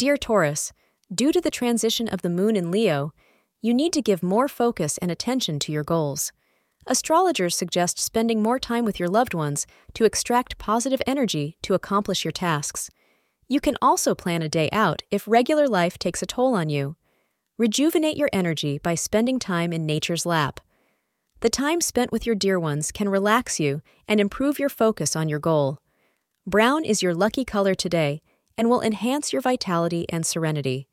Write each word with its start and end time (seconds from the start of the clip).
Dear 0.00 0.16
Taurus, 0.16 0.72
due 1.14 1.30
to 1.30 1.42
the 1.42 1.50
transition 1.50 2.08
of 2.08 2.22
the 2.22 2.30
moon 2.30 2.56
in 2.56 2.70
Leo, 2.70 3.12
you 3.60 3.74
need 3.74 3.92
to 3.92 4.00
give 4.00 4.22
more 4.22 4.48
focus 4.48 4.96
and 4.96 5.10
attention 5.10 5.58
to 5.58 5.72
your 5.72 5.84
goals. 5.84 6.32
Astrologers 6.86 7.54
suggest 7.54 7.98
spending 7.98 8.42
more 8.42 8.58
time 8.58 8.86
with 8.86 8.98
your 8.98 9.10
loved 9.10 9.34
ones 9.34 9.66
to 9.92 10.06
extract 10.06 10.56
positive 10.56 11.02
energy 11.06 11.58
to 11.60 11.74
accomplish 11.74 12.24
your 12.24 12.32
tasks. 12.32 12.88
You 13.46 13.60
can 13.60 13.76
also 13.82 14.14
plan 14.14 14.40
a 14.40 14.48
day 14.48 14.70
out 14.72 15.02
if 15.10 15.28
regular 15.28 15.68
life 15.68 15.98
takes 15.98 16.22
a 16.22 16.26
toll 16.26 16.54
on 16.54 16.70
you. 16.70 16.96
Rejuvenate 17.58 18.16
your 18.16 18.30
energy 18.32 18.78
by 18.78 18.94
spending 18.94 19.38
time 19.38 19.70
in 19.70 19.84
nature's 19.84 20.24
lap. 20.24 20.60
The 21.40 21.50
time 21.50 21.82
spent 21.82 22.10
with 22.10 22.24
your 22.24 22.36
dear 22.36 22.58
ones 22.58 22.90
can 22.90 23.10
relax 23.10 23.60
you 23.60 23.82
and 24.08 24.18
improve 24.18 24.58
your 24.58 24.70
focus 24.70 25.14
on 25.14 25.28
your 25.28 25.40
goal. 25.40 25.76
Brown 26.46 26.86
is 26.86 27.02
your 27.02 27.14
lucky 27.14 27.44
color 27.44 27.74
today 27.74 28.22
and 28.56 28.68
will 28.68 28.82
enhance 28.82 29.32
your 29.32 29.42
vitality 29.42 30.06
and 30.08 30.24
serenity. 30.26 30.88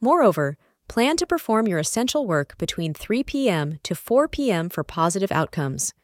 Moreover, 0.00 0.56
Plan 0.92 1.16
to 1.16 1.26
perform 1.26 1.66
your 1.66 1.78
essential 1.78 2.26
work 2.26 2.58
between 2.58 2.92
3 2.92 3.22
p.m. 3.22 3.78
to 3.82 3.94
4 3.94 4.28
p.m. 4.28 4.68
for 4.68 4.84
positive 4.84 5.32
outcomes. 5.32 5.94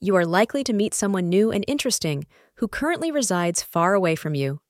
You 0.00 0.16
are 0.16 0.24
likely 0.24 0.64
to 0.64 0.72
meet 0.72 0.94
someone 0.94 1.28
new 1.28 1.50
and 1.50 1.64
interesting 1.68 2.26
who 2.54 2.66
currently 2.66 3.10
resides 3.10 3.62
far 3.62 3.92
away 3.92 4.14
from 4.14 4.34
you. 4.34 4.60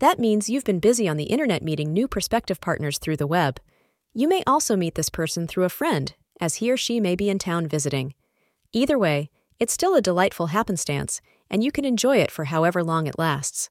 That 0.00 0.18
means 0.18 0.50
you've 0.50 0.64
been 0.64 0.80
busy 0.80 1.06
on 1.06 1.18
the 1.18 1.30
internet 1.30 1.62
meeting 1.62 1.92
new 1.92 2.08
prospective 2.08 2.60
partners 2.60 2.98
through 2.98 3.18
the 3.18 3.28
web. 3.28 3.60
You 4.12 4.26
may 4.26 4.42
also 4.44 4.74
meet 4.74 4.96
this 4.96 5.08
person 5.08 5.46
through 5.46 5.64
a 5.64 5.68
friend, 5.68 6.12
as 6.40 6.56
he 6.56 6.68
or 6.68 6.76
she 6.76 6.98
may 6.98 7.14
be 7.14 7.30
in 7.30 7.38
town 7.38 7.68
visiting. 7.68 8.14
Either 8.72 8.98
way, 8.98 9.30
it's 9.60 9.72
still 9.72 9.94
a 9.94 10.02
delightful 10.02 10.48
happenstance, 10.48 11.20
and 11.48 11.62
you 11.62 11.70
can 11.70 11.84
enjoy 11.84 12.16
it 12.16 12.32
for 12.32 12.46
however 12.46 12.82
long 12.82 13.06
it 13.06 13.20
lasts. 13.20 13.70